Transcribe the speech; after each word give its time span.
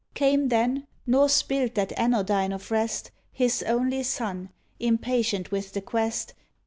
Came 0.15 0.47
then, 0.49 0.87
nor 1.05 1.29
spilt 1.29 1.75
that 1.75 1.93
anodyne 1.95 2.51
of 2.53 2.71
rest. 2.71 3.11
His 3.31 3.61
only 3.61 4.01
son, 4.01 4.49
impatient 4.79 5.51
with 5.51 5.73
the 5.73 5.81
quest. 5.81 6.33